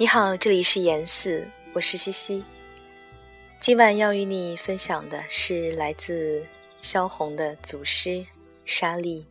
[0.00, 2.44] 你好，这里是言四，我是西西。
[3.58, 6.46] 今晚要与你分享的是来自
[6.80, 8.24] 萧红的祖师
[8.64, 9.26] 沙莉。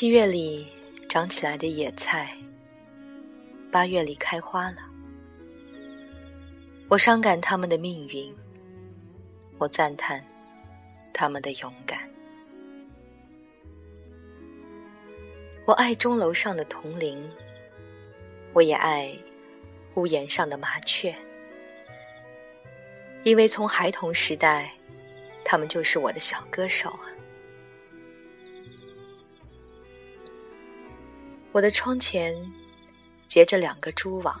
[0.00, 0.66] 七月里
[1.10, 2.34] 长起来的野菜，
[3.70, 4.78] 八月里开花了。
[6.88, 8.34] 我伤感他们的命运，
[9.58, 10.24] 我赞叹
[11.12, 12.08] 他们的勇敢。
[15.66, 17.30] 我爱钟楼上的铜铃，
[18.54, 19.14] 我也爱
[19.96, 21.14] 屋檐上的麻雀，
[23.22, 24.72] 因为从孩童时代，
[25.44, 27.19] 他们就是我的小歌手啊。
[31.52, 32.34] 我的窗前
[33.26, 34.40] 结着两个蛛网，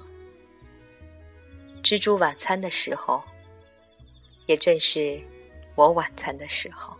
[1.82, 3.22] 蜘蛛晚餐的时候，
[4.46, 5.20] 也正是
[5.74, 6.96] 我晚餐的时候。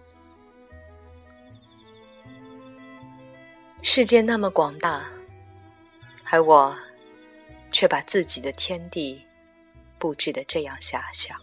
[3.83, 5.08] 世界那么广大，
[6.31, 6.77] 而我
[7.70, 9.25] 却把自己的天地
[9.97, 11.36] 布置的这样狭小。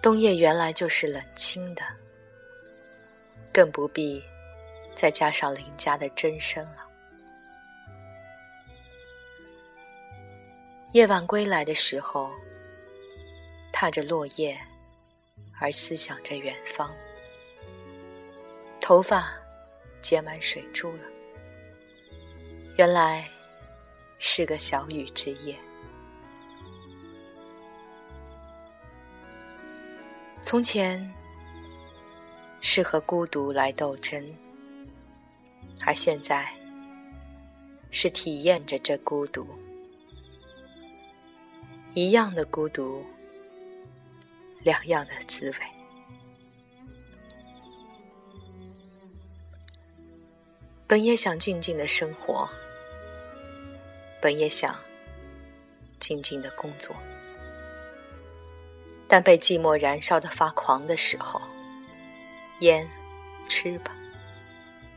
[0.00, 1.82] 冬夜原来就是冷清的，
[3.52, 4.22] 更不必。
[4.94, 6.86] 再加上林家的真身了。
[10.92, 12.32] 夜晚归来的时候，
[13.72, 14.60] 踏着落叶，
[15.60, 16.90] 而思想着远方。
[18.80, 19.32] 头发
[20.02, 21.04] 结满水珠了，
[22.76, 23.28] 原来
[24.18, 25.56] 是个小雨之夜。
[30.42, 31.08] 从前
[32.60, 34.36] 是和孤独来斗争。
[35.84, 36.52] 而现在，
[37.90, 39.46] 是体验着这孤独，
[41.94, 43.04] 一样的孤独，
[44.60, 45.56] 两样的滋味。
[50.86, 52.48] 本也想静静的生活，
[54.20, 54.78] 本也想
[55.98, 56.94] 静静的工作，
[59.08, 61.40] 但被寂寞燃烧的发狂的时候，
[62.60, 62.88] 烟
[63.48, 63.96] 吃吧，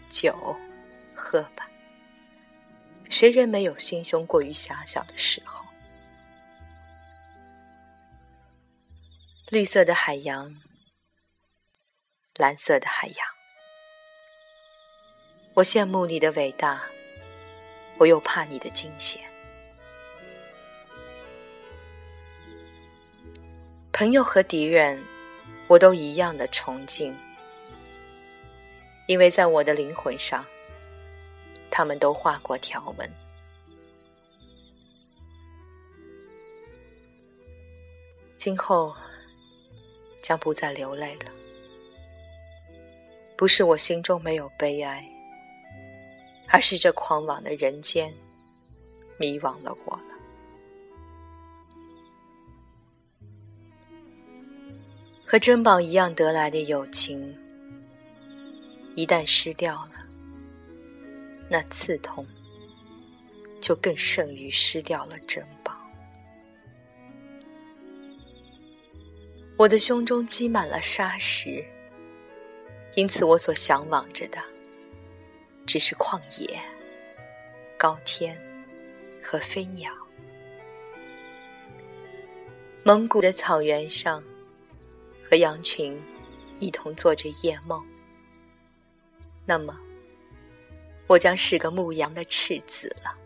[0.09, 0.55] 酒。
[1.23, 1.69] 喝吧，
[3.09, 5.65] 谁人没有心胸过于狭小的时候？
[9.47, 10.53] 绿色的海洋，
[12.35, 13.27] 蓝色的海洋，
[15.53, 16.83] 我羡慕你的伟大，
[17.97, 19.21] 我又怕你的惊险。
[23.93, 25.01] 朋友和敌人，
[25.67, 27.17] 我都一样的崇敬，
[29.07, 30.45] 因为在我的灵魂上。
[31.75, 33.11] 他们都画过条纹，
[38.37, 38.95] 今后
[40.21, 41.31] 将不再流泪了。
[43.35, 45.03] 不是我心中没有悲哀，
[46.47, 48.13] 而是这狂妄的人间
[49.17, 50.13] 迷惘了我了。
[55.25, 57.35] 和珍宝一样得来的友情，
[58.95, 60.02] 一旦失掉了。
[61.49, 62.25] 那刺痛，
[63.61, 65.77] 就更胜于失掉了珍宝。
[69.55, 71.63] 我的胸中积满了沙石，
[72.95, 74.39] 因此我所向往着的，
[75.67, 76.59] 只是旷野、
[77.77, 78.35] 高天
[79.21, 79.93] 和飞鸟。
[82.83, 84.23] 蒙古的草原上，
[85.23, 86.01] 和羊群
[86.59, 87.85] 一同做着夜梦。
[89.45, 89.82] 那么。
[91.07, 93.17] 我将是个牧羊的赤子了。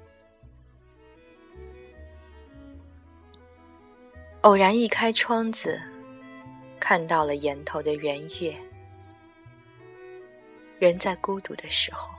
[4.41, 5.81] 偶然一开窗子，
[6.79, 8.55] 看到了檐头的圆月。
[10.79, 12.13] 人在孤独的时候，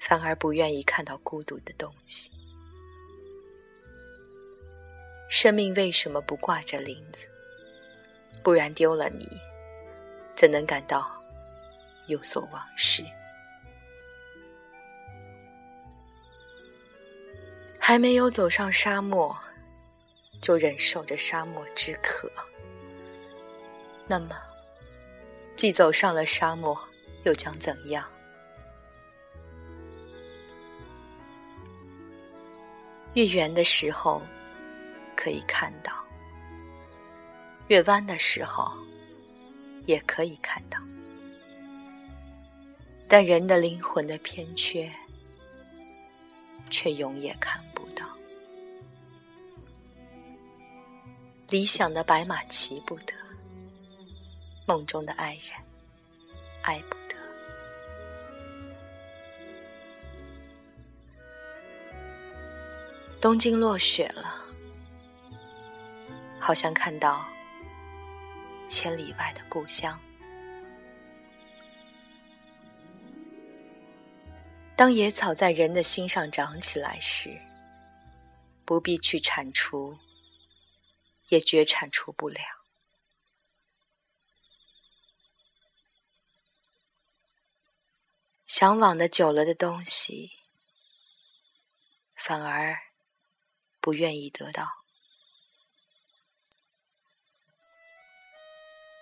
[0.00, 2.30] 反而不愿意看到孤独的东西。
[5.28, 7.28] 生命为什么不挂着铃子？
[8.42, 9.26] 不然丢了你，
[10.34, 11.10] 怎能感到
[12.08, 13.04] 有所往事？
[17.90, 19.36] 还没有走上沙漠，
[20.40, 22.30] 就忍受着沙漠之渴。
[24.06, 24.36] 那么，
[25.56, 26.80] 既走上了沙漠，
[27.24, 28.08] 又将怎样？
[33.14, 34.22] 越圆的时候
[35.16, 35.92] 可以看到，
[37.66, 38.72] 越弯的时候
[39.86, 40.78] 也可以看到。
[43.08, 44.88] 但人的灵魂的偏缺，
[46.68, 48.06] 却永也看不到。
[51.48, 53.14] 理想的白马骑不得，
[54.66, 55.52] 梦中的爱人
[56.62, 57.16] 爱不得。
[63.20, 64.44] 东京落雪了，
[66.38, 67.26] 好像看到
[68.68, 70.00] 千里外的故乡。
[74.80, 77.38] 当野草在人的心上长起来时，
[78.64, 79.98] 不必去铲除，
[81.28, 82.40] 也绝铲除不了。
[88.46, 90.30] 向往的久了的东西，
[92.14, 92.74] 反而
[93.82, 94.66] 不愿意得到。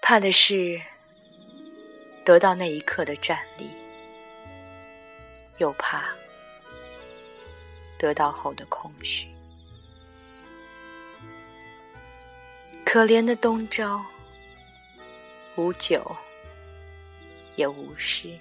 [0.03, 0.83] 怕的是
[2.25, 3.88] 得到那一刻的站立。
[5.59, 6.09] 又怕
[7.99, 9.29] 得到后的空虚。
[12.85, 14.01] 可怜的东周，
[15.57, 16.17] 无酒
[17.55, 18.39] 也无诗，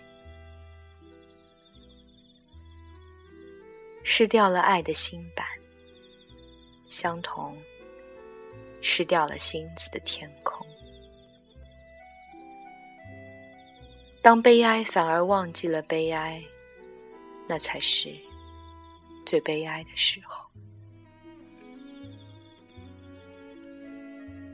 [4.03, 5.45] 失掉了爱的新版，
[6.87, 7.57] 相同
[8.81, 10.65] 失掉了星子的天空。
[14.21, 16.41] 当悲哀反而忘记了悲哀。
[17.47, 18.13] 那才是
[19.25, 20.45] 最悲哀的时候。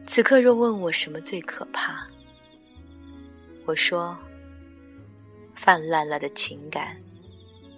[0.06, 2.08] 此刻若问我什么最可怕，
[3.66, 4.18] 我说：
[5.56, 7.02] 泛滥了的情感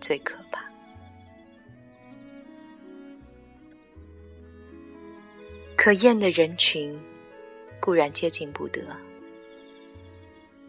[0.01, 0.65] 最可怕。
[5.77, 7.00] 可厌的人群
[7.79, 8.83] 固然接近不得，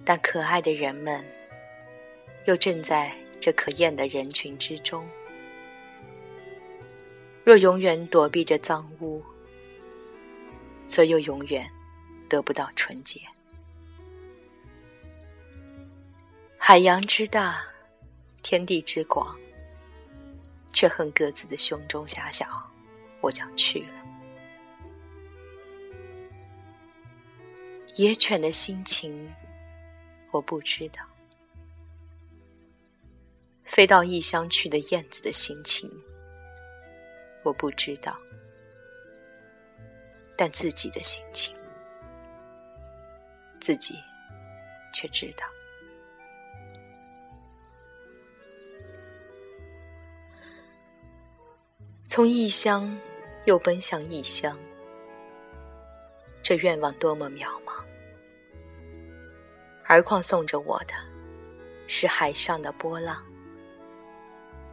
[0.05, 1.25] 但可爱的人们
[2.45, 3.17] 又正在。
[3.47, 5.09] 这可厌的人群之中，
[7.45, 9.23] 若永远躲避着脏污，
[10.89, 11.71] 则又永远
[12.29, 13.21] 得不到纯洁。
[16.59, 17.65] 海洋之大，
[18.43, 19.39] 天地之广，
[20.73, 22.69] 却恨各自的胸中狭小，
[23.21, 24.05] 我将去了。
[27.95, 29.33] 野犬的心情，
[30.33, 31.05] 我不知道。
[33.77, 35.87] 飞到异乡去的燕子的心情，
[37.43, 38.19] 我不知道，
[40.35, 41.55] 但自己的心情，
[43.61, 43.97] 自己
[44.95, 45.45] 却知道。
[52.07, 52.99] 从异乡
[53.45, 54.59] 又奔向异乡，
[56.43, 57.85] 这愿望多么渺茫！
[59.85, 60.95] 而况送着我的，
[61.87, 63.23] 是海上的波浪。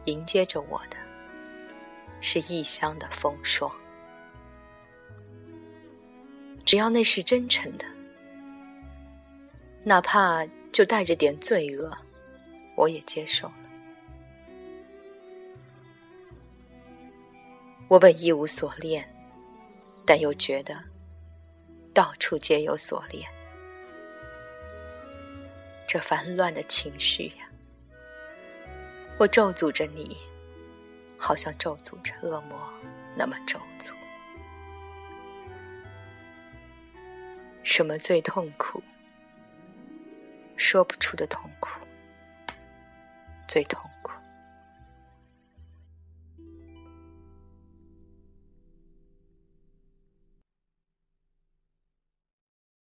[0.06, 0.96] 迎接着我的，
[2.20, 3.70] 是异乡的风霜。
[6.64, 7.86] 只要那是真诚的，
[9.82, 11.96] 哪怕就带着点罪恶，
[12.76, 13.54] 我也接受了。
[17.88, 19.06] 我本一无所恋，
[20.06, 20.82] 但又觉得
[21.92, 23.28] 到处皆有所恋。
[25.86, 27.43] 这烦乱的情绪呀！
[29.16, 30.16] 我咒诅着你，
[31.16, 32.68] 好像咒诅着恶魔，
[33.16, 33.92] 那么咒诅。
[37.62, 38.82] 什么最痛苦？
[40.56, 41.70] 说不出的痛苦，
[43.46, 43.80] 最痛。